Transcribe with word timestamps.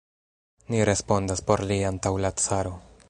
Ni 0.75 0.79
respondas 0.89 1.43
por 1.51 1.63
li 1.73 1.77
antaŭ 1.93 2.15
la 2.27 2.33
caro. 2.45 2.75